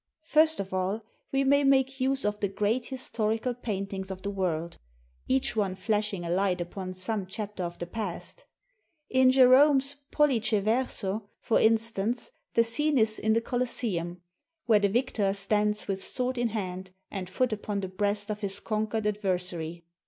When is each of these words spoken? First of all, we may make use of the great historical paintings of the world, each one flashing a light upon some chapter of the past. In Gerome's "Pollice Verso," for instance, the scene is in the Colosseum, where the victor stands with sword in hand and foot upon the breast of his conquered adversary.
First 0.25 0.59
of 0.59 0.73
all, 0.73 1.03
we 1.31 1.43
may 1.43 1.63
make 1.63 1.99
use 2.01 2.25
of 2.25 2.39
the 2.39 2.47
great 2.47 2.87
historical 2.87 3.53
paintings 3.53 4.09
of 4.09 4.23
the 4.23 4.31
world, 4.31 4.79
each 5.27 5.55
one 5.55 5.75
flashing 5.75 6.25
a 6.25 6.29
light 6.31 6.59
upon 6.59 6.95
some 6.95 7.27
chapter 7.27 7.61
of 7.63 7.77
the 7.77 7.85
past. 7.85 8.45
In 9.11 9.29
Gerome's 9.29 9.97
"Pollice 10.09 10.49
Verso," 10.53 11.29
for 11.39 11.59
instance, 11.59 12.31
the 12.55 12.63
scene 12.63 12.97
is 12.97 13.19
in 13.19 13.33
the 13.33 13.41
Colosseum, 13.41 14.19
where 14.65 14.79
the 14.79 14.89
victor 14.89 15.31
stands 15.35 15.87
with 15.87 16.03
sword 16.03 16.35
in 16.39 16.47
hand 16.47 16.89
and 17.11 17.29
foot 17.29 17.53
upon 17.53 17.81
the 17.81 17.87
breast 17.87 18.31
of 18.31 18.41
his 18.41 18.59
conquered 18.59 19.05
adversary. 19.05 19.85